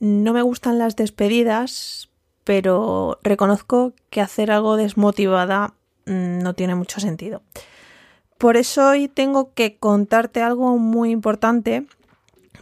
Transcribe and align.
No 0.00 0.32
me 0.32 0.42
gustan 0.42 0.78
las 0.78 0.94
despedidas, 0.94 2.08
pero 2.44 3.18
reconozco 3.24 3.94
que 4.10 4.20
hacer 4.20 4.52
algo 4.52 4.76
desmotivada 4.76 5.74
mm, 6.06 6.38
no 6.38 6.54
tiene 6.54 6.76
mucho 6.76 7.00
sentido. 7.00 7.42
Por 8.38 8.56
eso 8.56 8.90
hoy 8.90 9.08
tengo 9.08 9.52
que 9.54 9.78
contarte 9.78 10.40
algo 10.40 10.78
muy 10.78 11.10
importante 11.10 11.86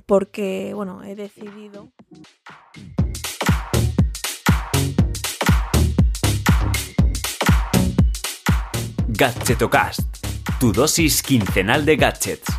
porque, 0.06 0.72
bueno, 0.74 1.04
he 1.04 1.14
decidido... 1.14 1.90
Gadgetocast, 9.08 10.00
tu 10.58 10.72
dosis 10.72 11.22
quincenal 11.22 11.84
de 11.84 11.96
gadgets. 11.96 12.55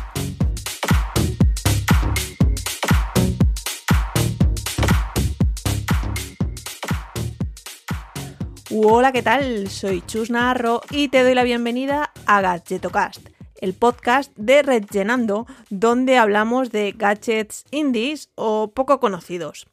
Hola, 8.70 9.12
¿qué 9.12 9.22
tal? 9.22 9.70
Soy 9.70 10.02
Chus 10.06 10.28
Narro 10.28 10.82
y 10.90 11.08
te 11.08 11.22
doy 11.22 11.34
la 11.34 11.42
bienvenida 11.42 12.12
a 12.26 12.42
Gadgetocast, 12.42 13.26
el 13.62 13.72
podcast 13.72 14.30
de 14.36 14.60
Rellenando, 14.60 15.46
donde 15.70 16.18
hablamos 16.18 16.70
de 16.70 16.92
gadgets 16.92 17.64
indies 17.70 18.28
o 18.34 18.72
poco 18.72 19.00
conocidos. 19.00 19.68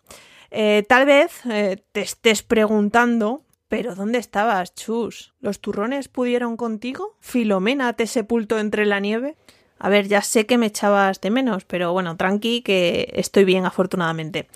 Eh, 0.49 0.85
tal 0.87 1.05
vez 1.05 1.45
eh, 1.45 1.83
te 1.91 1.99
estés 1.99 2.41
preguntando, 2.41 3.41
¿pero 3.67 3.95
dónde 3.95 4.17
estabas, 4.17 4.73
Chus? 4.75 5.33
¿Los 5.41 5.59
turrones 5.59 6.07
pudieron 6.07 6.55
contigo? 6.55 7.17
¿Filomena 7.19 7.91
te 7.93 8.07
sepultó 8.07 8.59
entre 8.59 8.85
la 8.85 9.01
nieve? 9.01 9.35
A 9.77 9.89
ver, 9.89 10.07
ya 10.07 10.21
sé 10.21 10.45
que 10.45 10.57
me 10.57 10.67
echabas 10.67 11.19
de 11.19 11.31
menos, 11.31 11.65
pero 11.65 11.91
bueno, 11.91 12.15
tranqui, 12.15 12.61
que 12.61 13.11
estoy 13.13 13.43
bien 13.43 13.65
afortunadamente. 13.65 14.47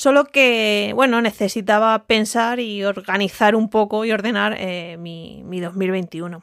Solo 0.00 0.24
que, 0.24 0.92
bueno, 0.94 1.20
necesitaba 1.20 2.04
pensar 2.04 2.58
y 2.58 2.84
organizar 2.84 3.54
un 3.54 3.68
poco 3.68 4.06
y 4.06 4.12
ordenar 4.12 4.56
eh, 4.58 4.96
mi, 4.98 5.60
2021. 5.60 6.42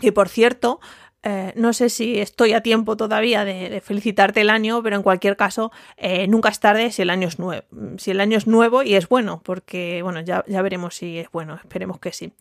Y 0.00 0.12
por 0.12 0.28
cierto, 0.28 0.78
eh, 1.24 1.52
no 1.56 1.72
sé 1.72 1.88
si 1.88 2.20
estoy 2.20 2.52
a 2.52 2.60
tiempo 2.60 2.96
todavía 2.96 3.44
de, 3.44 3.80
felicitarte 3.80 4.42
el 4.42 4.48
año, 4.48 4.80
pero 4.80 4.94
en 4.94 5.02
cualquier 5.02 5.36
caso, 5.36 5.72
eh, 5.96 6.28
nunca 6.28 6.50
es 6.50 6.60
tarde 6.60 6.92
si 6.92 7.02
el 7.02 7.10
año 7.10 7.26
es 7.26 7.40
nuevo. 7.40 7.64
Si 7.98 8.12
el 8.12 8.20
año 8.20 8.38
es 8.38 8.46
nuevo 8.46 8.84
y 8.84 8.94
es 8.94 9.08
bueno, 9.08 9.40
porque 9.44 10.00
bueno, 10.04 10.20
ya, 10.20 10.44
ya 10.46 10.62
veremos 10.62 10.94
si 10.94 11.18
es 11.18 11.28
bueno, 11.32 11.56
esperemos 11.56 11.98
que 11.98 12.12
sí. 12.12 12.32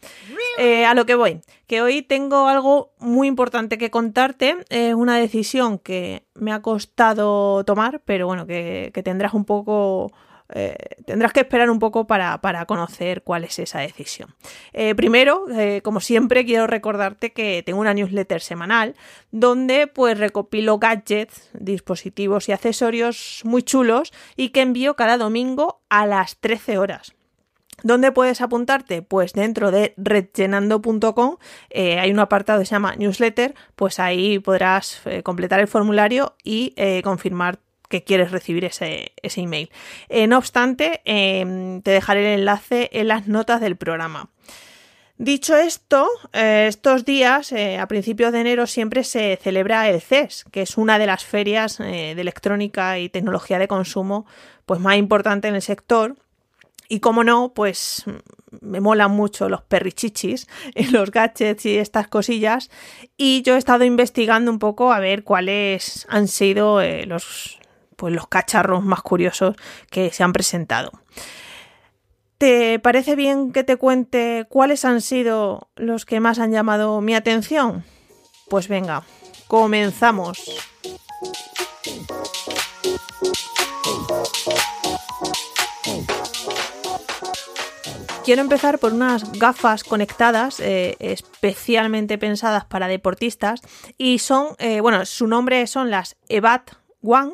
a 0.86 0.94
lo 0.94 1.08
que 1.08 1.16
voy, 1.16 1.42
que 1.66 1.82
hoy 1.82 2.04
tengo 2.04 2.48
algo 2.48 2.94
muy 3.00 3.28
importante 3.28 3.80
que 3.80 3.90
contarte, 3.90 4.58
es 4.70 4.94
una 4.94 5.18
decisión 5.18 5.80
que 5.80 6.28
me 6.36 6.52
ha 6.52 6.62
costado 6.62 7.64
tomar, 7.64 8.04
pero 8.06 8.28
bueno, 8.28 8.46
que, 8.46 8.92
que 8.94 9.02
tendrás 9.02 9.34
un 9.34 9.46
poco 9.46 10.14
eh, 10.54 10.76
tendrás 11.06 11.34
que 11.34 11.42
esperar 11.42 11.70
un 11.70 11.80
poco 11.80 12.06
para, 12.06 12.40
conocer 12.68 13.24
cuál 13.24 13.44
es 13.44 13.60
esa 13.60 13.80
decisión. 13.80 14.36
Eh, 14.72 14.94
primero, 14.96 15.46
eh, 15.50 15.82
como 15.84 16.00
siempre, 16.00 16.46
quiero 16.46 16.68
recordarte 16.68 17.34
que 17.34 17.64
tengo 17.66 17.80
una 17.80 17.94
newsletter 17.94 18.42
semanal 18.42 18.96
donde 19.32 19.88
pues 19.88 20.18
recopilo 20.18 20.78
gadgets, 20.78 21.50
dispositivos 21.54 22.48
y 22.48 22.52
accesorios 22.52 23.42
muy 23.44 23.64
chulos 23.64 24.14
y 24.36 24.50
que 24.50 24.62
envío 24.62 24.96
cada 24.96 25.18
domingo 25.18 25.82
a 25.90 26.06
las 26.06 26.38
13 26.38 26.78
horas. 26.78 27.14
¿Dónde 27.82 28.12
puedes 28.12 28.40
apuntarte? 28.40 29.02
Pues 29.02 29.34
dentro 29.34 29.72
de 29.72 29.96
redllenando.com 29.98 31.38
hay 31.74 32.12
un 32.12 32.20
apartado 32.20 32.60
que 32.60 32.66
se 32.66 32.76
llama 32.76 32.96
newsletter, 32.96 33.56
pues 33.76 34.00
ahí 34.00 34.38
podrás 34.38 35.02
completar 35.24 35.60
el 35.60 35.68
formulario 35.68 36.36
y 36.44 36.76
confirmar 37.02 37.60
que 37.94 38.04
quieres 38.04 38.32
recibir 38.32 38.66
ese, 38.66 39.12
email. 39.22 39.70
Eh, 40.10 40.26
no 40.26 40.40
obstante, 40.40 41.04
em, 41.06 41.80
te 41.84 41.92
dejaré 41.92 42.34
el 42.34 42.40
enlace 42.40 42.90
en 42.92 43.08
las 43.08 43.28
notas 43.28 43.62
del 43.62 43.76
programa. 43.76 44.32
Dicho 45.20 45.56
esto, 45.56 46.08
eh, 46.34 46.66
estos 46.68 47.06
días, 47.06 47.52
eh, 47.52 47.78
a 47.78 47.88
principios 47.88 48.32
de 48.32 48.42
enero, 48.42 48.66
siempre 48.66 49.04
se 49.04 49.38
celebra 49.40 49.88
el 49.92 50.02
CES, 50.02 50.46
que 50.52 50.64
es 50.64 50.76
una 50.76 50.98
de 50.98 51.06
las 51.06 51.24
ferias 51.24 51.78
de 51.78 52.14
electrónica 52.14 52.98
y 52.98 53.10
tecnología 53.10 53.60
de 53.60 53.68
consumo 53.68 54.26
pues, 54.66 54.80
más 54.80 54.96
importante 54.96 55.48
en 55.48 55.54
el 55.54 55.62
sector. 55.62 56.16
Y 56.90 57.00
como 57.00 57.24
no, 57.24 57.54
pues 57.54 58.06
me 58.60 58.82
molan 58.82 59.12
mucho 59.12 59.50
los 59.50 59.62
perrichichis, 59.62 60.48
los 60.92 61.12
gadgets 61.12 61.68
y 61.68 61.78
estas 61.78 62.08
cosillas. 62.08 62.72
Y 63.18 63.44
yo 63.44 63.54
he 63.54 63.60
estado 63.60 63.84
investigando 63.84 64.50
un 64.50 64.58
poco 64.58 64.92
a 64.92 65.00
ver 65.00 65.24
cuáles 65.24 66.08
han 66.10 66.28
sido 66.28 66.82
los, 67.06 67.60
pues 68.04 68.14
los 68.14 68.28
cacharros 68.28 68.84
más 68.84 69.02
curiosos 69.02 69.56
que 69.90 70.12
se 70.12 70.24
han 70.24 70.34
presentado. 70.34 70.92
¿Te 72.38 72.78
parece 72.80 73.16
bien 73.16 73.54
que 73.54 73.64
te 73.64 73.78
cuente 73.78 74.46
cuáles 74.50 74.84
han 74.84 75.00
sido 75.00 75.70
los 75.78 76.04
que 76.04 76.20
más 76.20 76.38
han 76.38 76.52
llamado 76.52 77.00
mi 77.00 77.16
atención? 77.16 77.86
Pues 78.50 78.68
venga, 78.68 79.04
comenzamos. 79.48 80.38
Quiero 88.26 88.42
empezar 88.42 88.80
por 88.80 88.92
unas 88.92 89.32
gafas 89.32 89.86
conectadas 89.86 90.60
eh, 90.60 90.98
especialmente 91.00 92.18
pensadas 92.18 92.66
para 92.66 92.90
deportistas 92.90 93.62
y 93.98 94.20
son, 94.20 94.58
eh, 94.60 94.82
bueno, 94.82 95.06
su 95.06 95.26
nombre 95.28 95.66
son 95.68 95.90
las 95.90 96.18
EVAT 96.28 96.84
One, 97.04 97.34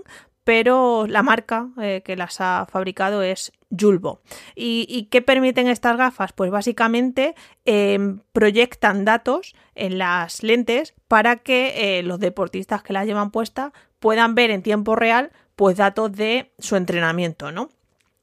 pero 0.49 1.05
la 1.05 1.21
marca 1.21 1.69
eh, 1.79 2.01
que 2.03 2.15
las 2.15 2.41
ha 2.41 2.65
fabricado 2.71 3.21
es 3.21 3.51
Julbo. 3.69 4.23
¿Y, 4.55 5.07
qué 5.11 5.21
permiten 5.21 5.67
estas 5.67 5.95
gafas? 5.95 6.33
Pues 6.33 6.49
básicamente 6.49 7.35
em, 7.65 8.21
proyectan 8.33 9.05
datos 9.05 9.53
en 9.75 9.99
las 9.99 10.41
lentes 10.41 10.95
para 11.07 11.35
que 11.35 11.99
eh, 11.99 12.01
los 12.01 12.19
deportistas 12.19 12.81
que 12.81 12.93
las 12.93 13.05
llevan 13.05 13.29
puesta 13.29 13.73
puedan 13.99 14.33
ver 14.33 14.49
en 14.49 14.63
tiempo 14.63 14.95
real 14.95 15.31
pues 15.55 15.77
datos 15.77 16.13
de 16.13 16.51
su 16.57 16.77
entrenamiento, 16.77 17.51
¿no? 17.51 17.69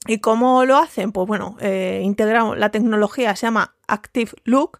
¿Y 0.08 0.18
cómo 0.18 0.64
lo 0.64 0.78
hacen? 0.78 1.12
Pues 1.12 1.28
bueno, 1.28 1.56
eh, 1.60 2.00
integramos 2.02 2.58
la 2.58 2.70
tecnología, 2.70 3.36
se 3.36 3.46
llama 3.46 3.76
Active 3.86 4.32
Look 4.42 4.78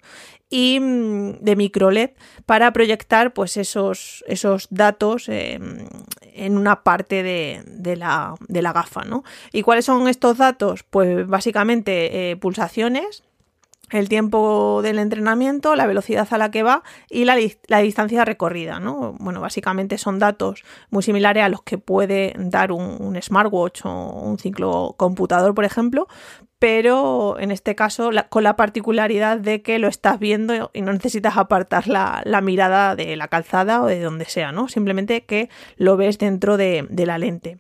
y 0.49 0.79
mm, 0.81 1.39
de 1.41 1.57
microLED 1.57 2.11
para 2.45 2.73
proyectar 2.73 3.33
pues 3.33 3.57
esos, 3.57 4.25
esos 4.27 4.69
datos 4.71 5.29
em, 5.29 5.89
en 6.21 6.57
una 6.57 6.83
parte 6.83 7.23
de, 7.23 7.97
la, 7.97 8.35
gafa. 8.49 9.05
¿no? 9.05 9.25
¿Y 9.53 9.63
cuáles 9.63 9.85
son 9.85 10.09
estos 10.09 10.39
datos? 10.39 10.85
Pues 10.85 11.27
básicamente 11.27 12.31
eh, 12.31 12.37
pulsaciones, 12.37 13.25
el 13.91 14.09
tiempo 14.09 14.81
del 14.83 14.99
entrenamiento, 14.99 15.77
la 15.77 15.87
velocidad 15.87 16.27
a 16.31 16.39
la 16.39 16.51
que 16.51 16.63
va 16.65 16.83
y 17.09 17.25
la, 17.25 17.37
distancia 17.37 18.25
recorrida. 18.25 18.81
¿no? 18.81 19.15
Bueno, 19.19 19.41
básicamente 19.41 19.99
son 19.99 20.19
datos 20.19 20.65
muy 20.91 21.03
similares 21.03 21.45
a 21.45 21.49
los 21.49 21.63
que 21.63 21.79
puede 21.79 22.35
dar 22.37 22.73
un, 22.73 23.17
smartwatch 23.21 23.83
o 23.85 23.91
un 23.91 24.39
ciclo 24.39 24.95
computador, 24.97 25.55
por 25.55 25.65
ejemplo, 25.65 26.09
pero 26.59 27.39
en 27.39 27.51
este 27.51 27.75
caso 27.75 28.11
con 28.29 28.43
la 28.43 28.57
particularidad 28.57 29.39
de 29.39 29.63
que 29.63 29.79
lo 29.79 29.89
estás 29.89 30.19
viendo 30.19 30.71
y 30.73 30.83
no 30.83 30.93
necesitas 30.93 31.37
apartar 31.37 31.87
la, 31.89 32.41
mirada 32.43 32.97
de 32.97 33.17
la 33.17 33.29
calzada 33.29 33.83
o 33.83 33.87
de 33.87 34.01
donde 34.01 34.25
sea, 34.25 34.53
¿no? 34.53 34.69
Simplemente 34.69 35.25
que 35.25 35.51
lo 35.77 35.97
ves 35.97 36.19
dentro 36.19 36.57
de, 36.57 36.87
la 36.91 37.19
lente. 37.19 37.59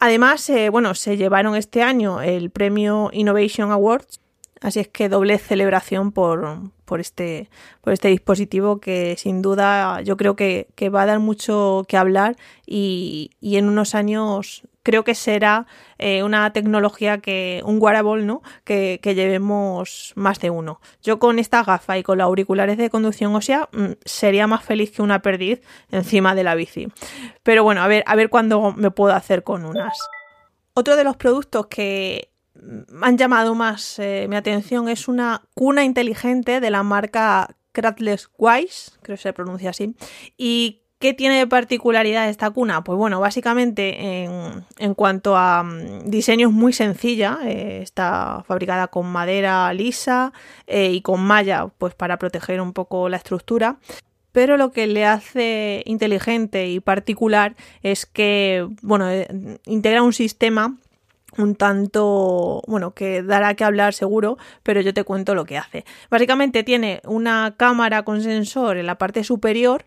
Además, 0.00 0.48
eh, 0.50 0.68
bueno, 0.68 0.94
se 0.94 1.16
llevaron 1.16 1.56
este 1.56 1.82
año 1.82 2.20
el 2.22 2.50
premio 2.50 3.10
Innovation 3.12 3.70
Awards 3.72 4.20
Así 4.60 4.80
es 4.80 4.88
que 4.88 5.08
doble 5.08 5.38
celebración 5.38 6.10
por, 6.10 6.72
por, 6.84 7.00
este, 7.00 7.48
por 7.80 7.92
este 7.92 8.08
dispositivo 8.08 8.80
que 8.80 9.16
sin 9.16 9.40
duda 9.40 10.00
yo 10.02 10.16
creo 10.16 10.34
que, 10.34 10.66
va 10.92 11.02
a 11.02 11.06
dar 11.06 11.20
mucho 11.20 11.84
que 11.88 11.96
hablar 11.96 12.36
y, 12.66 13.30
en 13.40 13.68
unos 13.68 13.94
años 13.94 14.62
creo 14.88 15.04
que 15.04 15.14
será 15.14 15.66
eh, 15.98 16.22
una 16.22 16.50
tecnología 16.54 17.18
que, 17.18 17.60
un 17.66 17.76
wearable, 17.78 18.24
¿no? 18.24 18.40
Que, 18.64 18.98
llevemos 19.02 20.14
más 20.16 20.40
de 20.40 20.48
uno. 20.48 20.80
Yo 21.02 21.18
con 21.18 21.38
esta 21.38 21.62
gafa 21.62 21.98
y 21.98 22.02
con 22.02 22.16
los 22.16 22.24
auriculares 22.24 22.78
de 22.78 22.88
conducción 22.88 23.34
ósea 23.34 23.68
mm, 23.72 23.98
sería 24.06 24.46
más 24.46 24.64
feliz 24.64 24.90
que 24.90 25.02
una 25.02 25.20
perdiz 25.20 25.60
encima 25.90 26.34
de 26.34 26.42
la 26.42 26.54
bici. 26.54 26.88
Pero 27.42 27.64
bueno, 27.64 27.82
a 27.82 27.86
ver, 27.86 28.02
a 28.06 28.16
ver 28.16 28.30
cuándo 28.30 28.72
me 28.78 28.90
puedo 28.90 29.12
hacer 29.12 29.42
con 29.42 29.66
unas. 29.66 29.98
Otro 30.72 30.96
de 30.96 31.04
los 31.04 31.18
productos 31.18 31.66
que 31.66 32.30
han 33.02 33.18
llamado 33.18 33.54
más 33.54 33.98
eh, 33.98 34.24
mi 34.26 34.36
atención 34.36 34.88
es 34.88 35.06
una 35.06 35.42
cuna 35.52 35.84
inteligente 35.84 36.60
de 36.60 36.70
la 36.70 36.82
marca 36.82 37.54
Cradless 37.72 38.30
Wise, 38.38 38.92
creo 39.02 39.18
que 39.18 39.22
se 39.22 39.34
pronuncia 39.34 39.68
así, 39.68 39.94
y 40.38 40.80
¿Qué 40.98 41.14
tiene 41.14 41.38
de 41.38 41.46
particularidad 41.46 42.28
esta 42.28 42.50
cuna? 42.50 42.82
Pues 42.82 42.98
bueno, 42.98 43.20
básicamente 43.20 44.24
en, 44.78 44.94
cuanto 44.94 45.36
a 45.36 45.62
mm, 45.62 46.10
diseño 46.10 46.48
es 46.48 46.52
muy 46.54 46.72
sencilla, 46.72 47.38
eh, 47.44 47.80
está 47.82 48.42
fabricada 48.48 48.88
con 48.88 49.06
madera 49.06 49.72
lisa 49.72 50.32
eh, 50.66 50.90
y 50.90 51.00
con 51.00 51.22
malla, 51.22 51.68
pues 51.78 51.94
para 51.94 52.18
proteger 52.18 52.60
un 52.60 52.72
poco 52.72 53.08
la 53.08 53.16
estructura. 53.16 53.76
Pero 54.32 54.56
lo 54.56 54.72
que 54.72 54.88
le 54.88 55.06
hace 55.06 55.82
inteligente 55.86 56.68
y 56.68 56.80
particular 56.80 57.54
es 57.82 58.04
que, 58.04 58.68
bueno, 58.82 59.06
integra 59.66 60.02
un 60.02 60.12
sistema 60.12 60.76
un 61.36 61.54
tanto, 61.54 62.62
bueno, 62.66 62.94
que 62.94 63.22
dará 63.22 63.54
que 63.54 63.62
hablar 63.62 63.94
seguro, 63.94 64.38
pero 64.62 64.80
yo 64.80 64.92
te 64.92 65.04
cuento 65.04 65.34
lo 65.34 65.44
que 65.44 65.58
hace. 65.58 65.84
Básicamente 66.10 66.64
tiene 66.64 67.00
una 67.04 67.54
cámara 67.56 68.02
con 68.02 68.22
sensor 68.22 68.76
en 68.76 68.86
la 68.86 68.98
parte 68.98 69.22
superior 69.22 69.84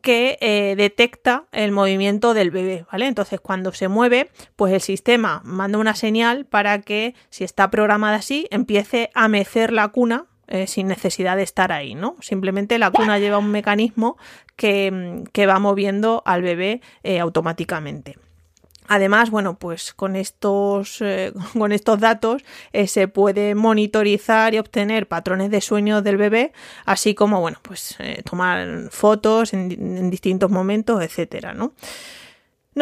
que 0.00 0.38
eh, 0.40 0.74
detecta 0.76 1.44
el 1.52 1.72
movimiento 1.72 2.34
del 2.34 2.50
bebé, 2.50 2.86
¿vale? 2.90 3.06
Entonces, 3.06 3.40
cuando 3.40 3.72
se 3.72 3.88
mueve, 3.88 4.30
pues 4.56 4.72
el 4.72 4.80
sistema 4.80 5.42
manda 5.44 5.78
una 5.78 5.94
señal 5.94 6.46
para 6.46 6.80
que, 6.80 7.14
si 7.28 7.44
está 7.44 7.70
programada 7.70 8.16
así, 8.16 8.46
empiece 8.50 9.10
a 9.14 9.28
mecer 9.28 9.72
la 9.72 9.88
cuna 9.88 10.26
eh, 10.48 10.66
sin 10.66 10.88
necesidad 10.88 11.36
de 11.36 11.44
estar 11.44 11.70
ahí, 11.70 11.94
¿no? 11.94 12.16
Simplemente 12.20 12.78
la 12.78 12.90
cuna 12.90 13.18
lleva 13.20 13.38
un 13.38 13.52
mecanismo 13.52 14.16
que, 14.56 15.46
va 15.48 15.58
moviendo 15.58 16.22
al 16.26 16.42
bebé 16.42 16.80
eh, 17.02 17.20
automáticamente. 17.20 18.16
Además, 18.92 19.30
bueno, 19.30 19.56
pues 19.56 19.94
con 19.94 20.16
estos, 20.16 21.00
eh, 21.00 21.32
con 21.56 21.70
estos 21.70 22.00
datos 22.00 22.42
eh, 22.72 22.88
se 22.88 23.06
puede 23.06 23.54
monitorizar 23.54 24.52
y 24.52 24.58
obtener 24.58 25.06
patrones 25.06 25.52
de 25.52 25.60
sueño 25.60 26.02
del 26.02 26.16
bebé, 26.16 26.52
así 26.86 27.14
como, 27.14 27.40
bueno, 27.40 27.58
pues 27.62 27.94
eh, 28.00 28.20
tomar 28.28 28.88
fotos 28.90 29.54
en, 29.54 30.10
distintos 30.10 30.50
momentos, 30.50 31.00
etcétera, 31.04 31.54
¿no? 31.54 31.72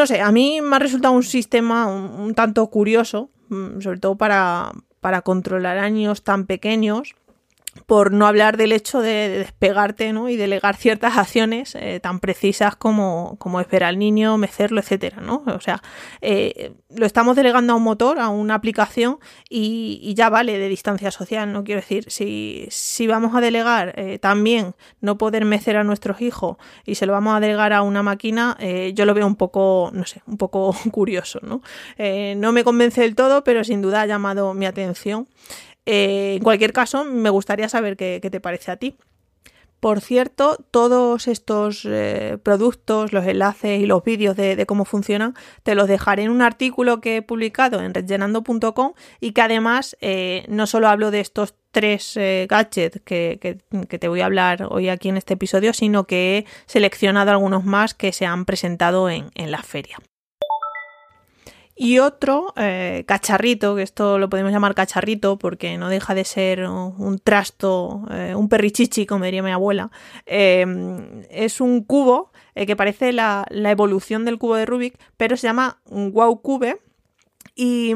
Sé, 0.07 0.23
a 0.23 0.33
mí 0.33 0.63
me 0.63 0.77
ha 0.77 0.79
resultado 0.79 1.13
un 1.13 1.23
sistema 1.23 1.87
un, 1.89 2.35
tanto 2.35 2.67
curioso, 2.69 3.29
mm, 3.51 3.83
sobre 3.83 3.99
todo 3.99 4.17
para, 4.17 4.73
para 5.01 5.21
controlar 5.21 5.77
años 5.77 6.23
tan 6.25 6.47
pequeños 6.47 7.17
por 7.87 8.13
no 8.13 8.27
hablar 8.27 8.57
del 8.57 8.73
hecho 8.73 9.01
de 9.01 9.29
despegarte 9.29 10.13
¿no? 10.13 10.29
y 10.29 10.37
delegar 10.37 10.77
ciertas 10.77 11.17
acciones 11.17 11.75
eh, 11.75 12.01
tan 12.01 12.21
precisas 12.21 12.77
como, 12.77 13.37
como, 13.39 13.61
esperar 13.61 13.91
al 13.91 13.99
niño, 13.99 14.37
mecerlo, 14.39 14.81
etcétera, 14.81 15.21
¿no? 15.21 15.43
O 15.47 15.61
sea, 15.61 15.83
eh, 16.21 16.73
lo 16.95 17.07
estamos 17.07 17.37
delegando 17.37 17.73
a 17.73 17.77
un 17.77 17.83
motor, 17.83 18.19
a 18.19 18.29
una 18.29 18.55
aplicación 18.55 19.19
y, 19.49 20.15
ya 20.15 20.31
vale 20.31 20.59
de 20.59 20.69
distancia 20.69 21.11
social, 21.11 21.53
¿no? 21.53 21.65
Quiero 21.65 21.81
decir, 21.81 22.05
si, 22.09 22.67
si 22.71 23.07
vamos 23.07 23.35
a 23.35 23.41
delegar 23.41 23.95
eh, 23.97 24.19
también 24.19 24.75
no 25.01 25.19
poder 25.19 25.45
mecer 25.45 25.77
a 25.77 25.85
nuestros 25.85 26.21
hijos 26.21 26.57
y 26.85 26.97
se 26.97 27.07
lo 27.07 27.13
vamos 27.13 27.37
a 27.37 27.41
delegar 27.41 27.73
a 27.73 27.83
una 27.83 28.03
máquina, 28.03 28.57
yo 28.95 29.05
lo 29.05 29.15
veo 29.15 29.27
un 29.27 29.37
poco, 29.37 29.91
no 29.93 30.05
sé, 30.05 30.23
un 30.27 30.37
poco 30.37 30.75
curioso, 30.91 31.41
¿no? 31.43 31.63
no 32.37 32.53
me 32.53 32.65
convence 32.65 33.01
del 33.01 33.15
todo, 33.15 33.45
pero 33.45 33.65
sin 33.65 33.83
duda 33.83 34.03
ha 34.03 34.07
llamado 34.07 34.55
mi 34.55 34.67
atención. 34.67 35.29
Eh, 35.91 36.35
en 36.37 36.43
cualquier 36.43 36.75
caso, 36.75 37.07
me 37.07 37.31
gustaría 37.31 37.67
saber 37.71 37.97
qué, 37.97 38.21
te 38.21 38.41
parece 38.41 38.71
a 38.71 38.77
ti. 38.77 38.99
Por 39.81 40.03
cierto, 40.03 40.59
todos 40.71 41.29
estos 41.29 41.87
eh, 41.89 42.37
productos, 42.43 43.15
los 43.15 43.25
enlaces 43.25 43.81
y 43.81 43.87
los 43.87 44.05
vídeos 44.05 44.37
de, 44.37 44.67
cómo 44.67 44.85
funcionan, 44.85 45.35
te 45.63 45.75
los 45.75 45.89
dejaré 45.89 46.25
en 46.25 46.31
un 46.31 46.43
artículo 46.43 47.01
que 47.01 47.17
he 47.17 47.23
publicado 47.23 47.81
en 47.81 47.95
redllenando.com 47.95 48.93
y 49.21 49.33
que 49.33 49.41
además 49.41 49.97
eh, 50.03 50.45
no 50.49 50.67
solo 50.67 50.89
hablo 50.89 51.11
de 51.11 51.21
estos 51.21 51.55
tres 51.71 52.19
gadgets 52.49 53.01
que, 53.03 53.59
te 53.89 54.09
voy 54.09 54.21
a 54.21 54.27
hablar 54.27 54.67
hoy 54.69 54.91
aquí 54.91 55.09
en 55.09 55.17
este 55.17 55.35
episodio, 55.35 55.73
sino 55.73 56.05
que 56.05 56.39
he 56.39 56.47
seleccionado 56.67 57.31
algunos 57.31 57.65
más 57.65 57.95
que 57.95 58.13
se 58.13 58.27
han 58.27 58.45
presentado 58.45 59.09
en 59.09 59.31
la 59.51 59.63
feria. 59.63 59.97
Y 61.81 62.01
otro 62.01 62.53
eh, 62.57 63.05
cacharrito, 63.07 63.77
que 63.77 63.83
esto 63.83 64.19
lo 64.19 64.29
podemos 64.29 64.51
llamar 64.51 64.75
cacharrito 64.75 65.39
porque 65.39 65.79
no 65.79 65.89
deja 65.89 66.13
de 66.13 66.25
ser 66.25 66.69
un, 66.69 67.21
trasto, 67.23 68.03
eh, 68.11 68.35
un 68.35 68.49
perrichichi, 68.49 69.07
como 69.07 69.25
diría 69.25 69.45
mi 69.45 69.53
abuela, 69.53 69.93
em, 70.27 71.23
es 71.31 71.61
un 71.61 71.85
cubo 71.85 72.33
eh, 72.57 72.67
que 72.67 72.75
parece 72.75 73.13
la, 73.13 73.47
la, 73.51 73.71
evolución 73.71 74.25
del 74.25 74.39
cubo 74.39 74.57
de 74.57 74.67
Rubik, 74.67 74.99
pero 75.17 75.37
se 75.37 75.47
llama 75.47 75.79
Wow 75.87 76.43
Cube 76.43 76.81
y, 77.61 77.93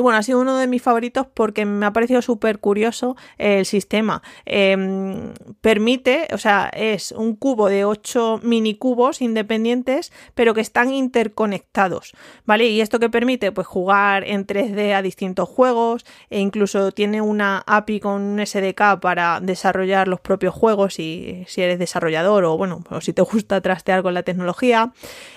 bueno, 0.00 0.16
ha 0.16 0.22
sido 0.22 0.38
uno 0.38 0.56
de 0.58 0.68
mis 0.68 0.80
favoritos 0.80 1.26
porque 1.34 1.64
me 1.64 1.86
ha 1.86 1.92
parecido 1.92 2.22
súper 2.22 2.60
curioso 2.60 3.16
el 3.36 3.66
sistema. 3.66 4.22
Em, 4.46 5.34
permite, 5.60 6.28
o 6.32 6.38
sea, 6.38 6.70
es 6.72 7.10
un 7.10 7.34
cubo 7.34 7.68
de 7.68 7.84
8 7.84 8.38
mini 8.44 8.76
cubos 8.76 9.20
independientes, 9.20 10.12
pero 10.34 10.54
que 10.54 10.60
están 10.60 10.92
interconectados, 10.92 12.12
¿vale? 12.44 12.68
Y 12.68 12.80
esto 12.80 13.00
que 13.00 13.10
permite, 13.10 13.50
pues 13.50 13.66
jugar 13.66 14.22
en 14.22 14.46
3D 14.46 14.94
a 14.94 15.02
distintos 15.02 15.48
juegos 15.48 16.06
e 16.30 16.38
incluso 16.38 16.92
tiene 16.92 17.20
una 17.20 17.64
API 17.66 17.98
con 17.98 18.22
un 18.22 18.46
SDK 18.46 19.00
para 19.00 19.40
desarrollar 19.40 20.06
los 20.06 20.20
propios 20.20 20.54
juegos 20.54 20.94
si, 20.94 21.42
si 21.48 21.60
eres 21.60 21.80
desarrollador 21.80 22.44
o 22.44 22.56
bueno, 22.56 22.84
o 22.88 23.00
si 23.00 23.12
te 23.12 23.22
gusta 23.22 23.60
trastear 23.60 24.04
con 24.04 24.14
la 24.14 24.22
tecnología. 24.22 24.92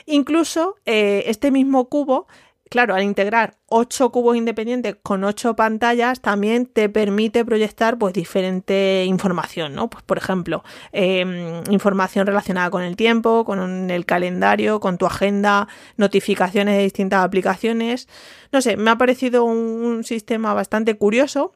Incluso 0.06 0.76
eh, 0.86 1.24
este 1.26 1.50
mismo 1.50 1.90
cubo 1.90 2.28
claro, 2.70 2.96
al 2.96 3.04
integrar 3.04 3.58
ocho 3.68 4.12
cubos 4.12 4.36
independientes 4.36 4.96
con 5.02 5.24
ocho 5.24 5.56
pantallas, 5.56 6.22
también 6.22 6.66
te 6.66 6.90
permite 6.90 7.46
proyectar 7.46 7.98
pues 7.98 8.14
diferente 8.14 9.06
información, 9.06 9.74
¿no? 9.76 9.90
Pues 9.90 10.04
por 10.04 10.18
ejemplo, 10.18 10.64
em, 10.92 11.64
información 11.70 12.28
relacionada 12.28 12.70
con 12.70 12.84
el 12.84 12.96
tiempo, 12.96 13.46
con 13.46 13.90
el 13.90 14.06
calendario, 14.06 14.80
con 14.80 14.98
tu 14.98 15.06
agenda, 15.06 15.68
notificaciones 15.98 16.78
de 16.78 16.84
distintas 16.84 17.24
aplicaciones. 17.24 18.08
No 18.52 18.62
sé, 18.62 18.78
me 18.78 18.92
ha 18.92 18.98
parecido 18.98 19.44
un 19.44 20.04
sistema 20.04 20.54
bastante 20.54 20.98
curioso 20.98 21.54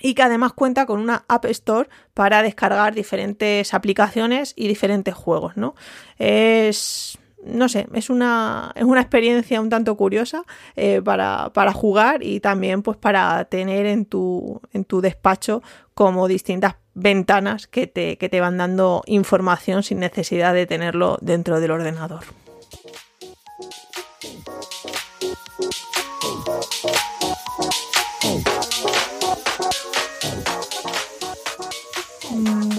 y 0.00 0.14
que 0.14 0.22
además 0.22 0.52
cuenta 0.52 0.86
con 0.86 1.00
una 1.00 1.24
App 1.28 1.44
Store 1.46 1.88
para 2.14 2.42
descargar 2.42 2.94
diferentes 2.94 3.72
aplicaciones 3.74 4.52
y 4.56 4.68
diferentes 4.68 5.14
juegos, 5.14 5.56
¿no? 5.56 5.74
Es 6.18 7.18
no 7.44 7.68
sé, 7.68 7.86
es 7.94 8.10
una, 8.10 8.72
es 8.74 8.84
una 8.84 9.00
experiencia 9.00 9.60
un 9.60 9.68
tanto 9.68 9.96
curiosa 9.96 10.44
eh, 10.76 11.02
para, 11.02 11.72
jugar 11.72 12.22
y 12.22 12.40
también 12.40 12.82
pues 12.82 12.96
para 12.96 13.44
tener 13.46 13.86
en 13.86 14.04
tu, 14.04 14.60
en 14.72 14.84
tu 14.84 15.00
despacho 15.00 15.62
como 15.94 16.28
distintas 16.28 16.76
ventanas 16.94 17.66
que 17.66 17.86
te, 17.86 18.18
que 18.18 18.28
te 18.28 18.40
van 18.40 18.58
dando 18.58 19.02
información 19.06 19.82
sin 19.82 19.98
necesidad 20.00 20.54
de 20.54 20.66
tenerlo 20.66 21.18
dentro 21.20 21.60
del 21.60 21.72
ordenador. 21.72 22.24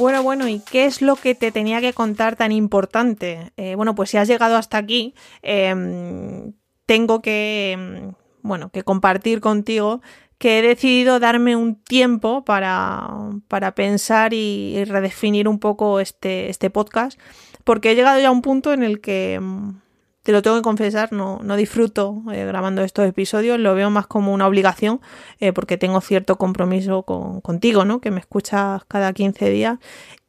Bueno, 0.03 0.21
bueno, 0.21 0.49
¿y 0.49 0.59
qué 0.59 0.85
es 0.85 1.01
lo 1.01 1.15
que 1.15 1.33
te 1.33 1.53
tenía 1.53 1.79
que 1.79 1.93
contar 1.93 2.35
tan 2.35 2.51
importante? 2.51 3.53
Eh, 3.55 3.75
bueno, 3.75 3.95
pues 3.95 4.09
si 4.09 4.17
has 4.17 4.27
llegado 4.27 4.57
hasta 4.57 4.77
aquí, 4.77 5.15
em, 5.41 6.51
tengo 6.85 7.21
que, 7.21 7.71
em, 7.71 8.13
bueno, 8.41 8.69
que 8.69 8.83
compartir 8.83 9.39
contigo 9.39 10.01
que 10.37 10.59
he 10.59 10.61
decidido 10.61 11.21
darme 11.21 11.55
un 11.55 11.81
tiempo 11.81 12.43
para, 12.43 13.07
para 13.47 13.75
pensar 13.75 14.33
y, 14.33 14.83
redefinir 14.83 15.47
un 15.47 15.57
poco 15.59 16.01
este, 16.01 16.49
este 16.49 16.69
podcast, 16.69 17.17
porque 17.63 17.91
he 17.91 17.95
llegado 17.95 18.19
ya 18.19 18.27
a 18.27 18.31
un 18.31 18.41
punto 18.41 18.73
en 18.73 18.83
el 18.83 18.99
que 18.99 19.35
em, 19.35 19.79
te 20.23 20.31
lo 20.31 20.41
tengo 20.41 20.55
que 20.55 20.61
confesar, 20.61 21.11
no, 21.11 21.41
no 21.43 21.57
disfruto 21.57 22.23
eh, 22.31 22.45
grabando 22.45 22.81
estos 22.81 23.05
episodios, 23.05 23.59
lo 23.59 23.75
veo 23.75 23.89
más 23.89 24.07
como 24.07 24.33
una 24.33 24.47
obligación 24.47 25.01
eh, 25.41 25.51
porque 25.51 25.77
tengo 25.77 25.99
cierto 25.99 26.37
compromiso 26.37 27.03
con, 27.03 27.41
contigo, 27.41 27.83
¿no? 27.83 27.99
Que 27.99 28.09
me 28.09 28.21
escuchas 28.21 28.85
cada 28.87 29.11
15 29.11 29.49
días 29.49 29.79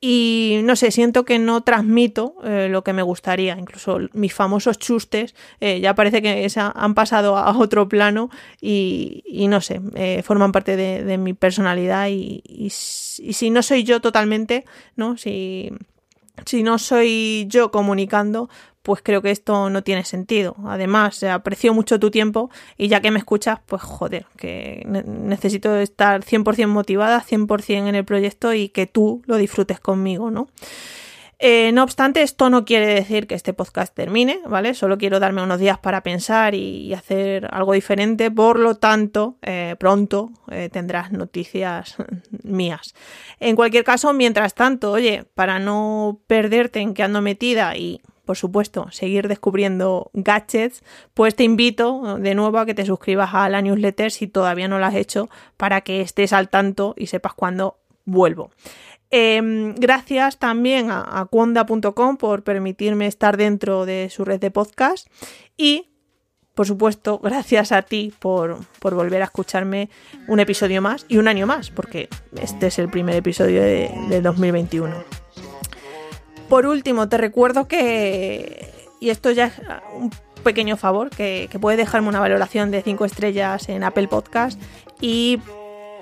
y 0.01 0.61
no 0.65 0.75
sé, 0.75 0.91
siento 0.91 1.25
que 1.25 1.39
no 1.39 1.63
transmito 1.63 2.35
eh, 2.43 2.69
lo 2.69 2.83
que 2.83 2.93
me 2.93 3.03
gustaría, 3.03 3.57
incluso 3.57 4.01
mis 4.13 4.35
famosos 4.35 4.79
chustes 4.79 5.35
ya 5.61 5.95
parece 5.95 6.21
que 6.21 6.49
se 6.51 6.61
han 6.61 6.95
pasado 6.95 7.39
a 7.39 7.57
otro 7.57 7.89
plano 7.89 8.29
y, 8.61 9.47
no 9.49 9.61
sé, 9.61 9.81
forman 10.23 10.53
parte 10.53 10.77
de, 10.77 11.05
de 11.05 11.17
mi 11.17 11.33
personalidad 11.33 12.09
y, 12.09 12.43
y, 12.45 12.67
y 12.67 12.71
si 13.33 13.51
no 13.51 13.63
soy 13.63 13.85
yo 13.85 14.01
totalmente, 14.01 14.65
¿no? 14.97 15.17
Si 15.17 15.71
si 16.45 16.63
no 16.63 16.79
soy 16.79 17.47
yo 17.49 17.71
comunicando, 17.71 18.51
pues 18.85 19.01
creo 19.03 19.23
que 19.23 19.31
esto 19.31 19.71
no 19.71 19.83
tiene 19.83 20.05
sentido. 20.05 20.55
Además, 20.67 21.23
aprecio 21.25 21.73
mucho 21.73 21.99
tu 21.99 22.11
tiempo 22.11 22.51
y 22.77 22.89
ya 22.89 23.01
que 23.01 23.11
me 23.11 23.19
escuchas, 23.19 23.59
pues 23.65 23.81
joder, 23.81 24.27
que 24.37 24.85
necesito 24.87 25.75
estar 25.77 26.23
100% 26.23 26.67
motivada, 26.69 27.23
100% 27.23 27.89
en 27.89 27.95
el 27.95 28.05
proyecto 28.05 28.53
y 28.53 28.69
que 28.69 28.87
tú 28.87 29.23
lo 29.25 29.39
disfrutes 29.39 29.81
conmigo, 29.81 30.31
¿no? 30.31 30.49
Eh, 31.39 31.73
no 31.73 31.83
obstante, 31.83 32.23
esto 32.23 32.51
no 32.51 32.65
quiere 32.65 32.87
decir 32.87 33.27
que 33.27 33.35
este 33.35 33.55
podcast 33.55 33.95
termine, 33.95 34.41
¿vale? 34.47 34.75
Solo 34.75 34.99
quiero 34.99 35.19
darme 35.19 35.43
unos 35.43 35.59
días 35.59 35.79
para 35.79 36.03
pensar 36.03 36.55
y, 36.55 36.93
hacer 36.93 37.49
algo 37.51 37.73
diferente, 37.73 38.31
por 38.31 38.59
lo 38.59 38.77
tanto, 38.77 39.37
eh, 39.43 39.77
pronto 39.79 40.31
eh, 40.51 40.69
tendrás 40.71 41.11
noticias 41.11 41.97
mías. 42.43 42.95
En 43.41 43.57
cualquier 43.57 43.85
caso, 43.85 44.13
mientras 44.13 44.55
tanto, 44.55 44.93
oye, 44.93 45.25
para 45.35 45.59
no 45.59 46.21
perderte 46.27 46.81
en 46.81 46.93
que 46.93 47.03
ando 47.03 47.23
metida 47.23 47.77
y 47.77 48.03
por 48.25 48.37
supuesto, 48.37 48.89
seguir 48.91 49.29
descubriendo 49.29 50.11
gadgets, 50.13 50.83
pues 51.15 51.35
te 51.35 51.45
invito 51.45 52.19
de 52.19 52.35
nuevo 52.35 52.59
a 52.59 52.67
que 52.67 52.75
te 52.75 52.87
suscribas 52.87 53.35
a 53.35 53.49
la 53.49 53.63
newsletter 53.63 54.11
si 54.11 54.27
todavía 54.27 54.69
no 54.69 54.79
lo 54.79 54.87
has 54.87 54.95
hecho 54.95 55.29
para 55.57 55.83
que 55.83 56.01
estés 56.01 56.33
al 56.33 56.49
tanto 56.49 56.95
y 56.97 57.07
sepas 57.07 57.35
cuándo 57.35 57.79
vuelvo. 58.05 58.51
Em, 59.11 59.75
gracias 59.77 60.39
también 60.39 60.91
a, 60.91 61.03
a 61.03 61.27
por 61.27 62.43
permitirme 62.43 63.07
estar 63.07 63.37
dentro 63.37 63.87
de 63.87 64.09
su 64.11 64.25
red 64.25 64.41
de 64.41 64.51
podcast 64.51 65.07
y 65.57 65.91
por 66.55 66.67
supuesto, 66.67 67.19
gracias 67.19 67.73
a 67.73 67.83
ti 67.83 68.13
por, 68.19 68.59
volver 68.81 69.23
a 69.23 69.25
escucharme 69.25 69.91
un 70.29 70.39
episodio 70.39 70.81
más 70.81 71.05
y 71.09 71.17
un 71.17 71.27
año 71.27 71.47
más, 71.47 71.71
porque 71.71 72.09
este 72.41 72.69
es 72.69 72.79
el 72.79 72.89
primer 72.89 73.17
episodio 73.17 73.61
de, 73.61 74.21
2021. 74.23 75.24
Por 76.55 76.67
último, 76.67 77.09
te 77.09 77.19
recuerdo 77.19 77.67
que, 77.67 78.73
y 79.01 79.11
esto 79.11 79.33
ya 79.33 79.47
es 79.47 79.55
un 79.93 80.11
pequeño 80.45 80.77
favor, 80.77 81.11
que, 81.11 81.49
que 81.51 81.59
puedes 81.59 81.77
dejarme 81.77 82.07
una 82.07 82.21
valoración 82.21 82.71
de 82.71 82.81
5 82.81 83.05
estrellas 83.07 83.69
en 83.69 83.83
Apple 83.83 84.07
Podcast 84.07 84.63
y 85.01 85.41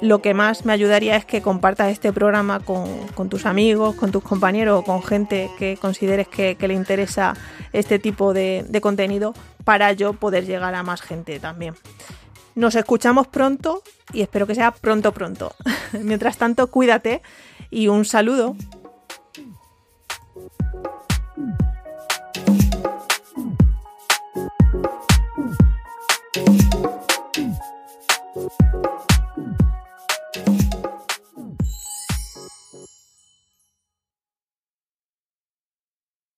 lo 0.02 0.20
que 0.20 0.34
más 0.34 0.66
me 0.66 0.74
ayudaría 0.74 1.16
es 1.16 1.24
que 1.24 1.40
compartas 1.40 1.90
este 1.90 2.12
programa 2.12 2.60
con, 2.60 3.30
tus 3.30 3.46
amigos, 3.46 3.94
con 3.94 4.12
tus 4.12 4.22
compañeros 4.22 4.80
o 4.80 4.84
con 4.84 5.02
gente 5.02 5.50
que 5.58 5.78
consideres 5.78 6.28
que, 6.28 6.54
le 6.60 6.74
interesa 6.74 7.32
este 7.72 7.98
tipo 7.98 8.34
de, 8.34 8.66
de 8.68 8.80
contenido 8.82 9.32
para 9.64 9.94
yo 9.94 10.12
poder 10.12 10.44
llegar 10.44 10.74
a 10.74 10.82
más 10.82 11.00
gente 11.00 11.40
también. 11.40 11.76
Nos 12.54 12.74
escuchamos 12.74 13.26
pronto 13.26 13.82
y 14.12 14.20
espero 14.20 14.46
que 14.46 14.54
sea 14.54 14.70
pronto 14.72 15.12
pronto. 15.12 15.54
Mientras 15.98 16.36
tanto, 16.36 16.66
cuídate 16.66 17.22
y 17.70 17.88
un 17.88 18.04
saludo. 18.04 18.54